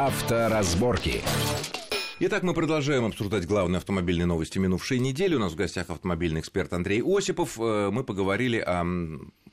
[0.00, 1.22] Авторазборки.
[2.20, 5.34] Итак, мы продолжаем обсуждать главные автомобильные новости минувшей недели.
[5.34, 7.58] У нас в гостях автомобильный эксперт Андрей Осипов.
[7.58, 8.84] Э, мы поговорили о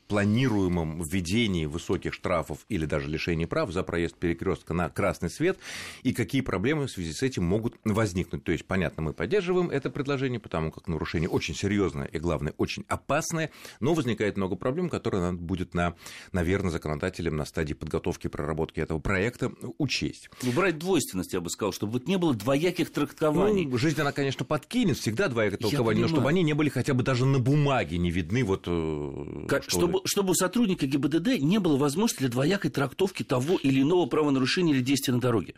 [0.07, 5.57] планируемом введении высоких штрафов или даже лишении прав за проезд перекрестка на красный свет
[6.04, 8.43] и какие проблемы в связи с этим могут возникнуть.
[8.43, 12.86] То есть, понятно, мы поддерживаем это предложение, потому как нарушение очень серьезное и, главное, очень
[12.88, 15.96] опасное, но возникает много проблем, которые надо будет, на,
[16.32, 20.29] наверное, законодателям на стадии подготовки и проработки этого проекта учесть.
[20.43, 23.65] Убрать двойственность, я бы сказал, чтобы вот не было двояких трактований.
[23.65, 27.04] Ну, жизнь, она, конечно, подкинет, всегда двоякое толкование, но чтобы они не были хотя бы
[27.04, 31.59] даже на бумаге не видны, вот, э, как, чтобы чтобы, чтобы у сотрудника ГИБДД не
[31.59, 35.55] было возможности для двоякой трактовки того или иного правонарушения или действия на дороге.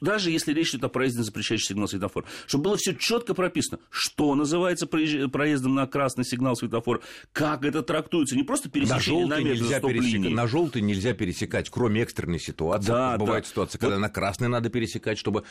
[0.00, 2.24] Даже если речь идет о проезде на запрещающий сигнал светофор.
[2.46, 8.36] Чтобы было все четко прописано, что называется проездом на красный сигнал светофор, как это трактуется.
[8.36, 12.88] Не просто пересечение на, нельзя пересекать, на желтый нельзя пересекать, кроме экстренной ситуации.
[12.88, 13.50] Да, Бывает да.
[13.50, 14.02] ситуация, когда вот.
[14.02, 15.44] на красный надо пересекать, чтобы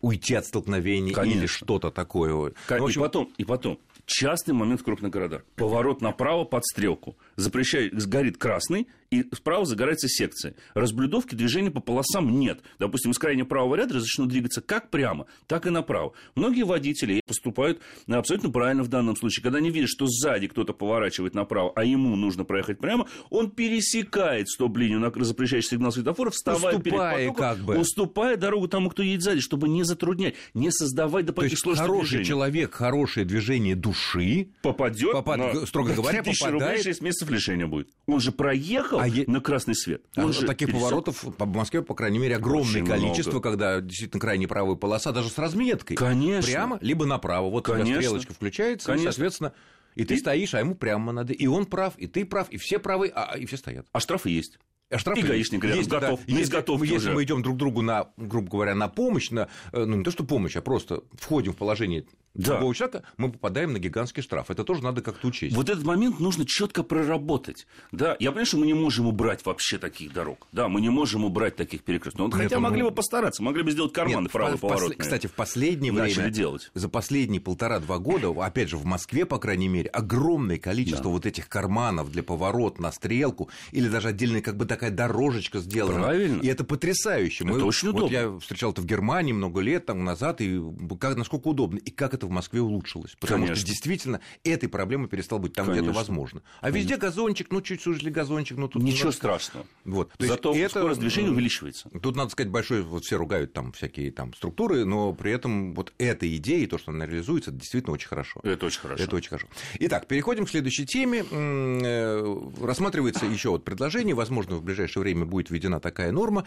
[0.00, 1.38] уйти от столкновения Конечно.
[1.38, 2.52] или что-то такое.
[2.66, 3.00] Как, ну, общем...
[3.00, 5.42] И потом, и потом, частный момент в крупных городах.
[5.56, 7.16] Поворот направо под стрелку.
[7.36, 10.54] Запрещает, сгорит красный, и справа загорается секция.
[10.74, 12.60] Разблюдовки движения по полосам нет.
[12.78, 16.12] Допустим, из крайнего правого ряда разрешено двигаться как прямо, так и направо.
[16.34, 19.42] Многие водители поступают абсолютно правильно в данном случае.
[19.42, 24.48] Когда они видят, что сзади кто-то поворачивает направо, а ему нужно проехать прямо, он пересекает
[24.48, 27.78] стоп-линию на запрещающий сигнал светофора, вставая уступая перед потоком, как бы.
[27.78, 32.28] уступая дорогу тому, кто едет сзади, чтобы не затруднять, не создавать дополнительных сложностей хороший движения.
[32.28, 35.38] человек, хорошее движение души попадет, попад...
[35.38, 35.66] на...
[35.66, 36.52] строго говоря, попадает...
[36.52, 37.88] рублей 6 месяцев лишения будет.
[38.06, 40.02] Он же проехал а на красный свет.
[40.16, 40.82] Он а же таких пересек...
[40.82, 43.50] поворотов по Москве, по крайней мере, огромное Очень количество, много.
[43.50, 45.96] когда действительно крайне правая полоса, даже с разметкой.
[45.96, 46.50] Конечно.
[46.50, 47.50] Прямо, либо направо.
[47.50, 47.94] Вот Конечно.
[47.96, 49.08] стрелочка включается, Конечно.
[49.08, 49.52] и, соответственно,
[49.94, 50.18] и ты и...
[50.18, 51.32] стоишь, а ему прямо надо.
[51.32, 53.86] И он прав, и ты прав, и все правы, а и все стоят.
[53.92, 54.58] А штрафы есть.
[54.94, 57.12] Штрафы и гаишник рядом есть, готов, да, есть, готов если уже.
[57.12, 60.24] мы идем друг другу на, грубо говоря, на помощь, на, э, ну не то что
[60.24, 62.04] помощь, а просто входим в положение
[62.34, 62.52] да.
[62.52, 64.50] другого человека, мы попадаем на гигантский штраф.
[64.50, 65.54] Это тоже надо как-то учесть.
[65.56, 67.66] Вот этот момент нужно четко проработать.
[67.92, 70.46] Да, я понимаю, что мы не можем убрать вообще таких дорог.
[70.52, 72.26] Да, мы не можем убрать таких перекрестков.
[72.26, 74.94] Ну, хотя могли бы постараться, могли бы сделать карманы правый поворот.
[74.96, 76.70] Кстати, в последнее Начали время, делать.
[76.74, 81.10] за последние полтора-два года, опять же, в Москве, по крайней мере, огромное количество да.
[81.10, 86.02] вот этих карманов для поворота на стрелку или даже отдельная как бы такая дорожечка сделана.
[86.04, 86.40] Правильно.
[86.40, 87.44] И это потрясающе.
[87.44, 88.14] Это мы, очень вот удобно.
[88.14, 90.60] я встречал это в Германии много лет там назад, и
[91.00, 93.16] как, насколько удобно, и как это в Москве улучшилось.
[93.20, 93.56] Потому Конечно.
[93.56, 95.82] что действительно этой проблемы перестал быть там, Конечно.
[95.82, 96.42] где это возможно.
[96.60, 96.78] А Конечно.
[96.78, 99.18] везде газончик, ну чуть сужили газончик, ну тут ничего немножко...
[99.18, 99.66] страшного.
[99.84, 100.12] Вот.
[100.18, 100.80] То Зато это...
[100.80, 101.88] скорость движения увеличивается.
[102.02, 105.92] Тут надо сказать большое, вот все ругают там всякие там структуры, но при этом вот
[105.98, 108.40] эта идея и то, что она реализуется, это действительно очень хорошо.
[108.42, 109.04] Это очень хорошо.
[109.04, 109.46] Это очень хорошо.
[109.80, 111.24] Итак, переходим к следующей теме.
[111.30, 116.46] Э, рассматривается еще вот предложение, возможно, в ближайшее время будет введена такая норма,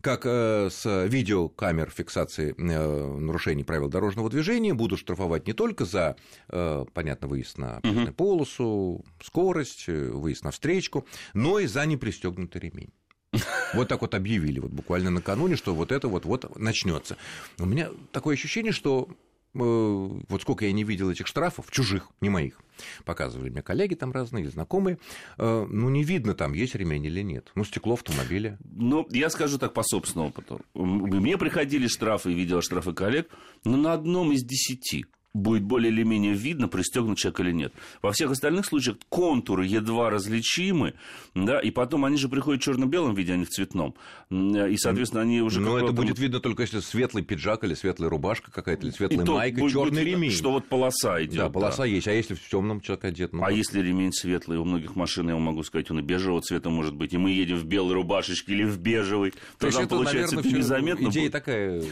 [0.00, 6.16] как э, с видеокамер фиксации э, нарушений правил дорожного движения будут штрафовать не только за,
[6.48, 8.12] э, понятно, выезд на угу.
[8.12, 12.92] полосу, скорость, выезд на встречку, но и за непристегнутый ремень.
[13.74, 17.18] Вот так вот объявили вот буквально накануне, что вот это вот вот начнется.
[17.58, 19.10] У меня такое ощущение, что
[19.54, 22.60] вот сколько я не видел этих штрафов, чужих, не моих,
[23.04, 24.98] показывали мне коллеги там разные, знакомые,
[25.36, 27.50] ну, не видно там, есть ремень или нет.
[27.54, 28.58] Ну, стекло автомобиля.
[28.64, 30.60] Ну, я скажу так по собственному опыту.
[30.74, 33.28] Мне приходили штрафы, видел штрафы коллег,
[33.64, 35.06] но на одном из десяти–
[35.38, 37.72] будет более или менее видно, пристегнут человек или нет.
[38.02, 40.94] Во всех остальных случаях контуры едва различимы,
[41.34, 43.94] да, и потом они же приходят в черно-белом виде, а не в цветном.
[44.30, 45.60] И, соответственно, они уже...
[45.60, 49.28] Но это будет видно только если светлый пиджак или светлая рубашка какая-то, или светлая и
[49.28, 50.30] майка, черный ремень.
[50.30, 51.36] Что вот полоса идет.
[51.36, 51.86] Да, полоса да.
[51.86, 52.08] есть.
[52.08, 53.32] А если в темном человек одет?
[53.32, 53.56] Ну, а вот...
[53.56, 54.58] если ремень светлый?
[54.58, 57.12] У многих машин, я вам могу сказать, он и бежевого цвета может быть.
[57.14, 59.32] И мы едем в белой рубашечке или в бежевой.
[59.58, 61.08] То есть это, получается, наверное, незаметно.
[61.08, 61.32] Идея будет.
[61.32, 61.82] такая...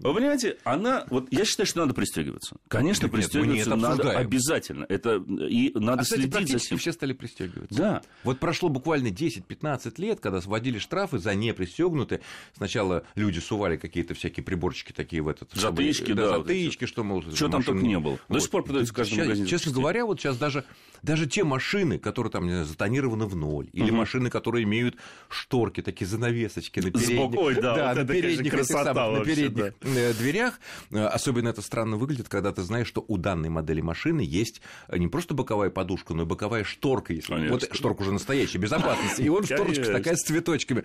[0.00, 1.04] Вы понимаете, она...
[1.10, 2.56] Вот я считаю, что надо пристегиваться.
[2.68, 4.86] Конечно, Нет, пристегиваться надо обязательно.
[4.88, 6.78] Это и надо а, кстати, следить за этим.
[6.78, 7.78] все стали пристегиваться.
[7.78, 8.02] Да.
[8.24, 12.22] Вот прошло буквально 10-15 лет, когда вводили штрафы за непристегнутые.
[12.56, 15.52] Сначала люди сували какие-то всякие приборчики такие в этот.
[15.52, 16.38] Затычки, чтобы, да.
[16.38, 18.18] Затычки, что, мол, Что там только не было.
[18.28, 18.36] Вот.
[18.36, 19.46] До сих пор продаются в каждом магазине.
[19.46, 20.64] Честно говоря, вот сейчас даже,
[21.02, 23.98] даже те машины, которые там, не знаю, затонированы в ноль, или угу.
[23.98, 24.96] машины, которые имеют
[25.28, 30.12] шторки, такие занавесочки на передних, да, да, вот на передних, красота самых, на передних да.
[30.12, 30.60] дверях.
[30.90, 34.60] Особенно это странно выглядит, когда ты знаешь, что у данной модели машины есть
[34.90, 37.12] не просто боковая подушка, но и боковая шторка.
[37.12, 37.48] Если...
[37.48, 39.22] Вот шторка уже настоящая, безопасности.
[39.22, 40.84] И вот шторочка такая с цветочками.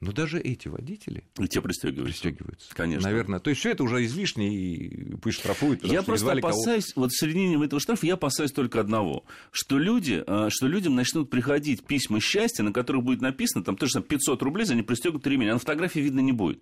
[0.00, 2.20] Но даже эти водители и те пристегиваются.
[2.20, 2.72] пристегиваются.
[2.72, 3.08] Конечно.
[3.08, 3.40] Наверное.
[3.40, 5.84] То есть все это уже излишне, и пусть штрафуют.
[5.84, 7.04] Я просто опасаюсь, кого...
[7.04, 11.30] вот в середине этого штрафа я опасаюсь только одного, что, люди, э, что людям начнут
[11.30, 15.54] приходить письма счастья, на которых будет написано, там тоже 500 рублей за непристегнутый ремень, а
[15.54, 16.60] на фотографии видно не будет.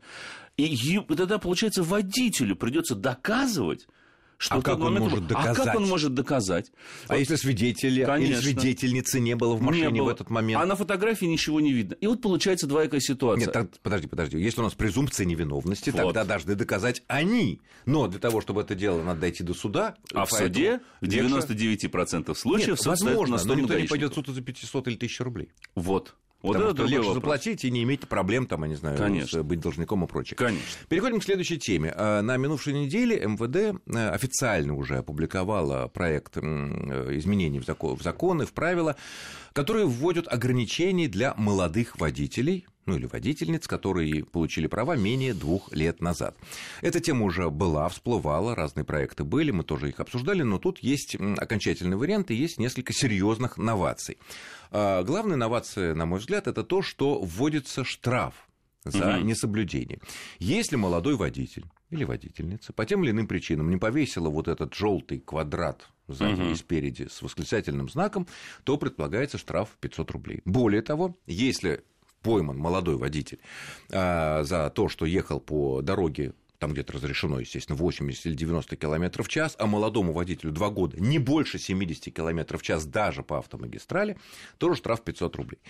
[0.57, 3.87] И тогда, получается, водителю придется доказывать,
[4.39, 5.59] что а как он может доказать?
[5.59, 6.73] А как он может доказать?
[7.09, 10.07] А вот, если свидетели или свидетельницы не было в машине не было.
[10.07, 10.63] в этот момент?
[10.63, 11.95] А на фотографии ничего не видно.
[11.95, 13.47] И вот получается двоякая ситуация.
[13.47, 14.39] Нет, так, подожди, подожди.
[14.39, 16.03] Если у нас презумпция невиновности, вот.
[16.03, 17.61] тогда должны доказать они.
[17.87, 19.97] Но для того, чтобы это дело, надо дойти до суда.
[20.13, 24.43] А в суде в 99% случаев Нет, возможно, но никто не пойдет в суд за
[24.43, 25.49] 500 или 1000 рублей.
[25.75, 26.15] Вот.
[26.43, 29.43] Вот Потому это что лучше заплатить и не иметь проблем, там, я не знаю, Конечно.
[29.43, 30.37] быть должником и прочее.
[30.37, 30.65] Конечно.
[30.89, 31.93] Переходим к следующей теме.
[31.97, 37.65] А, на минувшей неделе МВД э, официально уже опубликовала проект изменений в
[38.03, 38.97] законы, в правила,
[39.57, 46.03] которые вводят ограничения для молодых водителей, ну или водительниц, которые получили права менее двух лет
[46.03, 46.37] назад.
[46.83, 51.17] Эта тема уже была, всплывала, разные проекты были, мы тоже их обсуждали, но тут есть
[51.39, 54.19] окончательный вариант и есть несколько серьезных новаций.
[54.73, 58.35] А, главная инновация, на мой взгляд, это то, что вводится штраф
[58.85, 59.25] за угу.
[59.25, 60.01] несоблюдение.
[60.39, 65.19] Если молодой водитель или водительница по тем или иным причинам не повесила вот этот желтый
[65.19, 66.51] квадрат сзади угу.
[66.51, 68.27] и спереди с восклицательным знаком,
[68.65, 70.43] то предполагается штраф 500 рублей.
[70.45, 71.85] Более того, если
[72.23, 73.39] пойман молодой водитель
[73.93, 79.23] а, за то, что ехал по дороге там где-то разрешено, естественно, 80 или 90 км
[79.23, 83.39] в час, а молодому водителю 2 года не больше 70 км в час даже по
[83.39, 84.17] автомагистрали,
[84.59, 85.61] тоже штраф 500 рублей.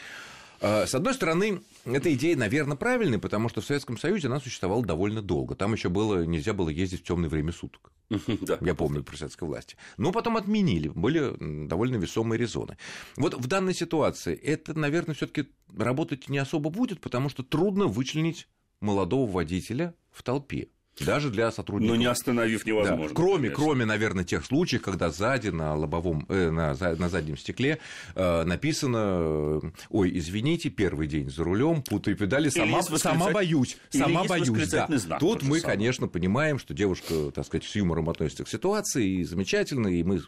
[0.60, 4.84] А, с одной стороны, эта идея, наверное, правильная, потому что в Советском Союзе она существовала
[4.84, 5.54] довольно долго.
[5.54, 7.92] Там еще было, нельзя было ездить в темное время суток.
[8.46, 9.76] Да, Я помню при советской власти.
[9.96, 11.34] Но потом отменили, были
[11.66, 12.76] довольно весомые резоны.
[13.16, 18.48] Вот в данной ситуации это, наверное, все-таки работать не особо будет, потому что трудно вычленить
[18.80, 20.68] молодого водителя в толпе.
[21.04, 21.94] Даже для сотрудников.
[21.94, 23.08] Но не остановив невозможно.
[23.08, 23.14] Да.
[23.14, 27.78] Кроме, кроме, наверное, тех случаев, когда сзади на лобовом, э, на, на заднем стекле
[28.14, 29.60] э, написано:
[29.90, 34.68] Ой, извините, первый день за рулем, путаю педали, сама, сама боюсь, сама боюсь.
[34.70, 34.88] Да.
[34.88, 35.76] Знак, Тут мы, самое.
[35.76, 40.20] конечно, понимаем, что девушка, так сказать, с юмором относится к ситуации, и замечательно, и мы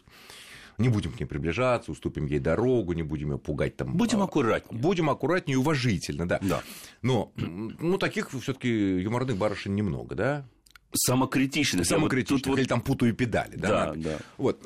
[0.79, 3.95] не будем к ней приближаться, уступим ей дорогу, не будем ее пугать там.
[3.95, 4.81] Будем а, аккуратнее.
[4.81, 6.39] Будем аккуратнее и уважительно, да.
[6.41, 6.63] да.
[7.01, 10.45] Но ну, таких все-таки юморных барышень немного, да?
[10.93, 11.85] Самокритичных.
[11.85, 12.59] Самокритичных, вот...
[12.59, 13.55] или там путаю педали.
[13.55, 13.93] Да, да.
[13.95, 14.17] да.
[14.37, 14.59] Вот.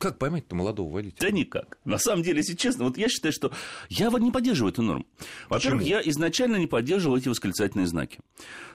[0.00, 1.28] Как поймать-то молодого водителя?
[1.28, 1.76] Да никак.
[1.84, 3.52] На самом деле, если честно, вот я считаю, что
[3.90, 5.04] я вот не поддерживаю эту норму.
[5.50, 8.18] Во-первых, я изначально не поддерживал эти восклицательные знаки.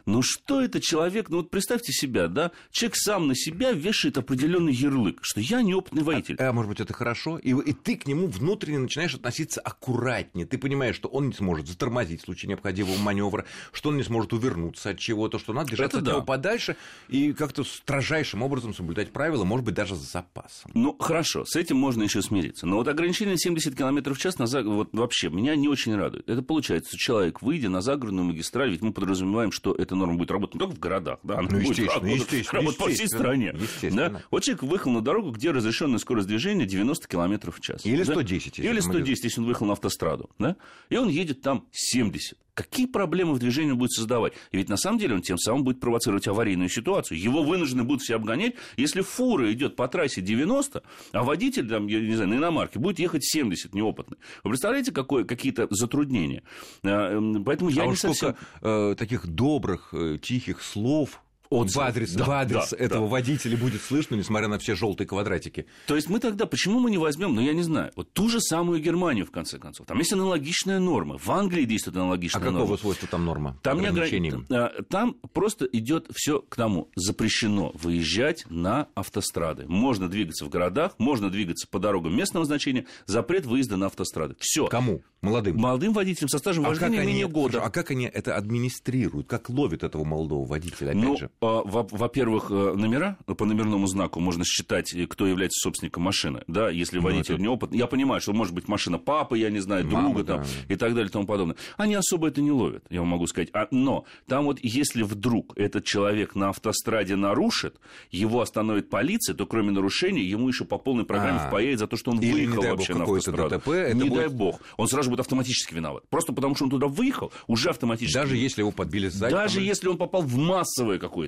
[0.05, 4.71] Ну что это человек, ну вот представьте себя, да, человек сам на себя вешает определенный
[4.71, 6.35] ярлык, что я неопытный водитель.
[6.37, 7.39] А, а может быть, это хорошо?
[7.39, 10.45] И, и ты к нему внутренне начинаешь относиться аккуратнее.
[10.45, 14.31] Ты понимаешь, что он не сможет затормозить в случае необходимого маневра, что он не сможет
[14.33, 16.11] увернуться от чего-то, что надо держаться это от да.
[16.11, 16.77] него подальше
[17.09, 20.69] и как-то строжайшим образом соблюдать правила, может быть, даже с запасом.
[20.75, 22.65] Ну, хорошо, с этим можно еще смириться.
[22.65, 24.65] Но вот ограничение 70 км в час на заг...
[24.65, 26.29] вот вообще меня не очень радует.
[26.29, 30.55] Это получается, человек, выйдя на загородную магистраль, ведь мы подразумеваем, что эта норма будет работать
[30.55, 33.55] не только в городах, да, она ну, будет работать, естественно, работать по всей стране.
[33.91, 34.21] Да?
[34.31, 37.85] Вот человек выехал на дорогу, где разрешенная скорость движения 90 км в час.
[37.85, 38.57] Или 110.
[38.57, 38.63] Да?
[38.63, 40.29] Или 110, если он выехал на автостраду.
[40.39, 40.55] Да?
[40.89, 44.33] И он едет там 70 какие проблемы в движении он будет создавать?
[44.51, 47.19] И ведь на самом деле он тем самым будет провоцировать аварийную ситуацию.
[47.19, 50.81] Его вынуждены будут все обгонять, если фура идет по трассе 90,
[51.11, 54.17] а водитель, там, я не знаю, на иномарке будет ехать 70, неопытный.
[54.43, 56.43] Вы представляете, какое, какие-то затруднения?
[56.83, 58.35] А, поэтому я а не совсем...
[58.61, 61.21] э, таких добрых, э, тихих слов
[61.55, 61.75] отзыв.
[61.75, 63.11] В адрес, да, в адрес да, этого да.
[63.11, 65.65] водителя будет слышно, несмотря на все желтые квадратики.
[65.87, 68.39] То есть мы тогда, почему мы не возьмем, ну я не знаю, вот ту же
[68.41, 69.87] самую Германию, в конце концов.
[69.87, 71.17] Там есть аналогичная норма.
[71.17, 72.59] В Англии действует аналогичная а норма.
[72.59, 73.59] А какого свойства там норма?
[73.63, 74.33] Там, не ограни...
[74.51, 76.89] А, там просто идет все к тому.
[76.95, 79.65] Запрещено выезжать на автострады.
[79.67, 82.85] Можно двигаться в городах, можно двигаться по дорогам местного значения.
[83.05, 84.35] Запрет выезда на автострады.
[84.39, 84.67] Все.
[84.67, 85.01] Кому?
[85.21, 85.57] Молодым?
[85.57, 87.61] Молодым водителям со стажем а вождения менее года.
[87.61, 89.27] А как они это администрируют?
[89.27, 91.29] Как ловят этого молодого водителя, опять ну, же?
[91.65, 96.43] Во-первых, э, номера по номерному знаку можно считать, э, кто является собственником машины.
[96.47, 97.43] Да, если ну, водитель ну, это...
[97.43, 97.77] неопытный.
[97.77, 100.73] Я понимаю, что может быть машина папы, я не знаю, Мама, друга там, да.
[100.73, 101.55] и так далее и тому подобное.
[101.77, 103.49] Они особо это не ловят, я вам могу сказать.
[103.53, 107.79] А, но там вот если вдруг этот человек на автостраде нарушит,
[108.11, 111.97] его остановит полиция, то кроме нарушения ему еще по полной программе а, впаяет за то,
[111.97, 113.49] что он Или, выехал вообще бог, на автостраду.
[113.57, 114.19] ДТП, это не будет...
[114.19, 114.59] дай бог.
[114.77, 116.03] Он сразу же будет автоматически виноват.
[116.09, 118.17] Просто потому, что он туда выехал, уже автоматически.
[118.17, 119.33] Даже если его подбили сзади.
[119.33, 121.24] Даже если он попал в массовое какое-то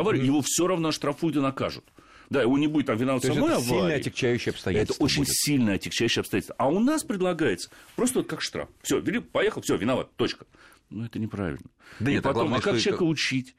[0.00, 1.84] аварию, его все равно оштрафуют и накажут.
[2.30, 3.68] Да, его не будет там виноват самой это аварии.
[3.68, 4.94] сильно отягчающее обстоятельство.
[4.94, 5.34] Это очень будет.
[5.34, 6.56] сильно отягчающее обстоятельство.
[6.58, 8.68] А у нас предлагается просто вот как штраф.
[8.82, 10.46] Все, поехал, все, виноват, точка.
[10.90, 11.66] Ну, это неправильно.
[12.00, 13.54] Да И нет, а потом, главное, а как человека это- учить?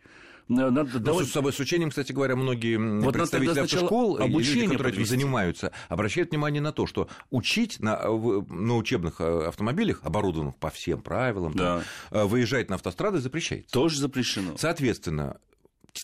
[0.48, 4.74] Надо Ну, давать- с собой с учением, кстати говоря, многие Вот представители автошкол, обучение люди,
[4.74, 10.02] которые этим занимаются, обращают внимание на то, что учить на, в- на учебных э, автомобилях,
[10.04, 12.20] оборудованных по всем правилам, там, Да.
[12.22, 13.72] э, выезжать на автострады запрещается.
[13.72, 14.56] Тоже запрещено.
[14.56, 15.40] Соответственно,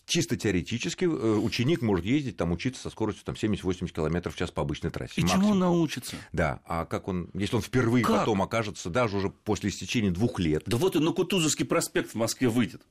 [0.06, 4.50] чисто теоретически э, ученик может ездить, там, учиться со скоростью там, 70-80 км в час
[4.50, 5.14] по обычной трассе.
[5.16, 5.50] И чему максимум.
[5.52, 6.16] он научится?
[6.32, 8.20] Да, а как он, если он впервые Как?
[8.20, 12.14] потом окажется, даже уже после истечения двух лет, Да вот и на Кутузовский проспект в
[12.14, 12.82] Москве выйдет.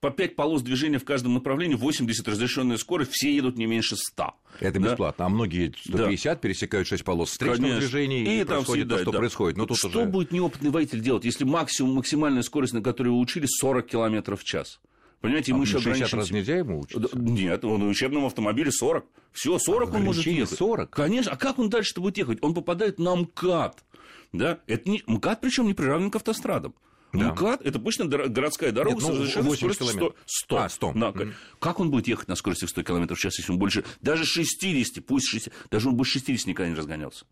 [0.00, 4.34] По 5 полос движения в каждом направлении, 80 разрешенная скорость, все едут не меньше 100.
[4.58, 4.88] это Да?
[4.90, 5.26] бесплатно.
[5.26, 7.80] А многие едут 150, пересекают 6 полос встречного Конечно.
[7.80, 9.18] движения, и, там происходит то, съедают, что да.
[9.18, 9.58] происходит.
[9.58, 10.04] Но тут что уже...
[10.06, 14.42] будет неопытный водитель делать, если максимум, максимальная скорость, на которую вы учили, 40 км в
[14.42, 14.80] час?
[15.22, 17.08] Понимаете, А мы еще 60 раз нельзя ему учиться?
[17.16, 19.06] Нет, он на учебном автомобиле 40.
[19.32, 20.58] Все, 40 он может ехать.
[20.58, 20.90] 40?
[20.90, 21.32] Конечно.
[21.32, 22.38] А как он дальше-то будет ехать?
[22.42, 23.84] Он попадает на МКАД.
[24.32, 24.58] Да?
[24.66, 25.02] Это не...
[25.06, 26.74] МКАД, причем не приравнен к автострадам.
[27.12, 27.30] Да.
[27.30, 29.92] МКАД– это обычно городская дорога Нет, ну, с разрешенной 80 скоростью 100.
[29.92, 30.22] километров.
[30.26, 30.56] 100.
[30.56, 30.92] А, 100.
[30.96, 31.34] Да, Мгм.
[31.60, 33.84] Как он будет ехать на скорости в 100 км в час, если он больше...
[34.00, 37.26] Даже 60, пусть 60, даже он больше 60 никогда не разгонялся.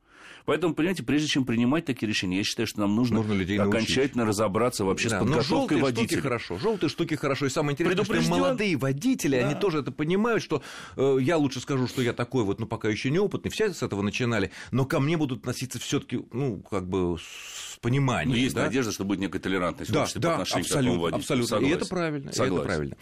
[0.45, 3.75] Поэтому, понимаете, прежде чем принимать такие решения, я считаю, что нам нужно, Нужно людей научить.
[3.83, 6.21] окончательно разобраться вообще Да, с но подготовкой желтые штуки водителя.
[6.23, 7.47] хорошо, желтые штуки хорошо.
[7.47, 10.63] И самое интересное, что и молодые водители, они тоже это понимают, что
[10.97, 14.03] э, я лучше скажу, что я такой вот, ну, пока еще неопытный, все с этого
[14.03, 18.31] начинали, но ко мне будут относиться все-таки, ну, как бы с пониманием.
[18.31, 18.65] Но есть да?
[18.67, 21.41] надежда, что будет некая толерантность Да, обществе по да, отношению к такому абсолютно, водителю.
[21.43, 21.45] абсолютно.
[21.45, 21.77] И Согласен.
[21.77, 22.67] это правильно, и это Согласен.
[22.67, 22.97] правильно.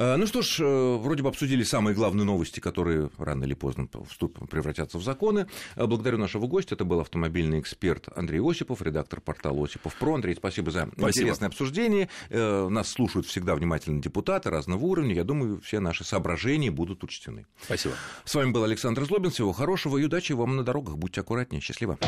[0.00, 3.86] Э, Ну что ж, э, вроде бы обсудили самые главные новости, которые рано или поздно
[4.08, 5.46] вступ- превратятся в законы.
[5.76, 6.74] Э, Благодарю нашего гостя.
[6.74, 10.14] Это был автомобильный эксперт Андрей Осипов, редактор портала Осипов Про.
[10.14, 11.08] Андрей, спасибо за Спасибо.
[11.10, 12.08] интересное обсуждение.
[12.30, 15.14] Нас слушают всегда внимательно депутаты разного уровня.
[15.14, 17.44] Я думаю, все наши соображения будут учтены.
[17.62, 17.94] Спасибо.
[18.24, 19.30] С вами был Александр Злобин.
[19.30, 20.96] Всего хорошего и удачи вам на дорогах.
[20.96, 21.60] Будьте аккуратнее.
[21.60, 21.98] Счастливо.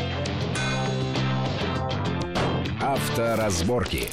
[2.81, 4.09] Авторазборки.